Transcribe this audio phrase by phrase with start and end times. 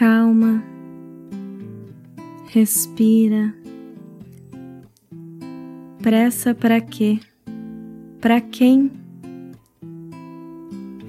[0.00, 0.64] calma,
[2.48, 3.54] respira.
[6.00, 7.20] Pressa para quê?
[8.18, 8.90] Para quem?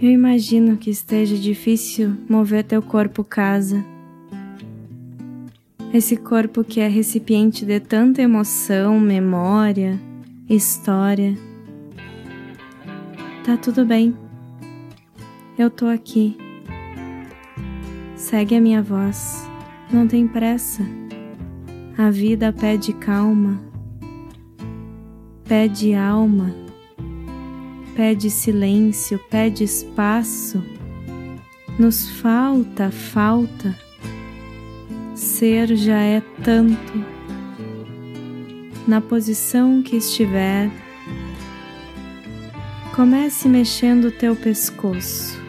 [0.01, 3.81] Eu imagino que esteja difícil mover teu corpo casa.
[5.93, 9.97] Esse corpo que é recipiente de tanta emoção, memória,
[10.49, 11.33] história.
[13.45, 14.13] Tá tudo bem.
[15.57, 16.50] Eu tô aqui.
[18.21, 19.49] Segue a minha voz.
[19.91, 20.83] Não tem pressa.
[21.97, 23.59] A vida pede calma.
[25.43, 26.53] Pede alma.
[27.95, 30.63] Pede silêncio, pede espaço.
[31.79, 33.75] Nos falta, falta.
[35.15, 37.03] Ser já é tanto.
[38.87, 40.69] Na posição que estiver,
[42.95, 45.40] comece mexendo o teu pescoço.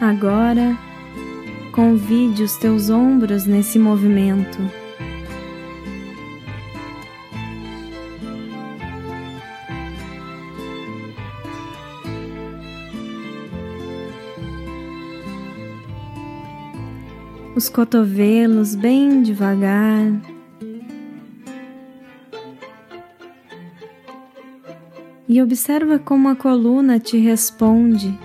[0.00, 0.78] Agora,
[1.72, 4.58] convide os teus ombros nesse movimento.
[17.56, 20.12] Os cotovelos bem devagar.
[25.28, 28.16] E observa como a coluna te responde.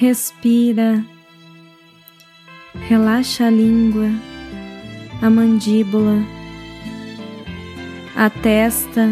[0.00, 1.04] Respira,
[2.88, 4.08] relaxa a língua,
[5.20, 6.24] a mandíbula,
[8.14, 9.10] a testa.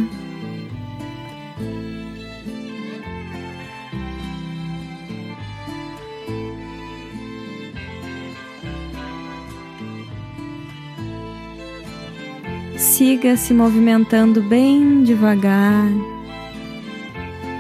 [12.77, 15.91] Siga se movimentando bem devagar,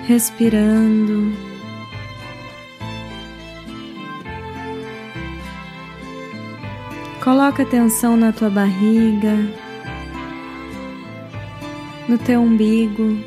[0.06, 1.55] respirando.
[7.26, 9.34] Coloca atenção na tua barriga,
[12.08, 13.18] no teu umbigo.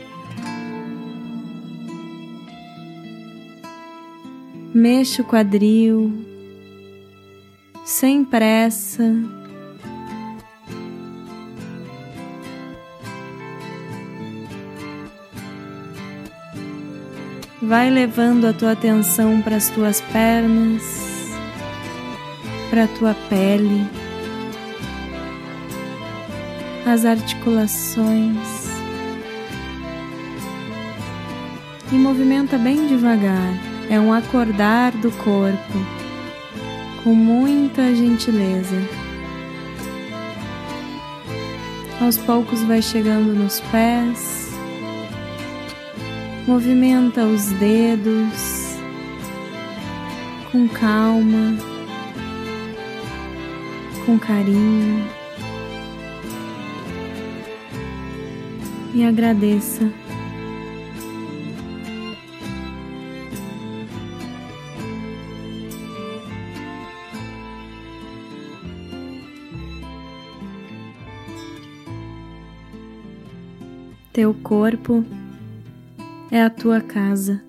[4.74, 6.14] Mexa o quadril,
[7.84, 9.04] sem pressa.
[17.62, 21.09] Vai levando a tua atenção para as tuas pernas
[22.69, 23.88] para a tua pele,
[26.85, 28.69] as articulações
[31.91, 33.53] e movimenta bem devagar.
[33.90, 35.80] É um acordar do corpo
[37.03, 38.78] com muita gentileza.
[42.00, 44.53] Aos poucos vai chegando nos pés,
[46.47, 48.78] movimenta os dedos
[50.51, 51.79] com calma
[54.06, 55.08] com carinho
[58.94, 59.92] e agradeça.
[74.12, 75.06] Teu corpo
[76.30, 77.49] é a tua casa.